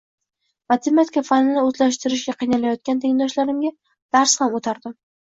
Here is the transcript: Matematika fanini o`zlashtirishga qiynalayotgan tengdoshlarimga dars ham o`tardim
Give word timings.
Matematika 0.71 1.21
fanini 1.25 1.59
o`zlashtirishga 1.65 2.33
qiynalayotgan 2.39 3.01
tengdoshlarimga 3.03 3.71
dars 4.17 4.33
ham 4.41 4.57
o`tardim 4.61 4.97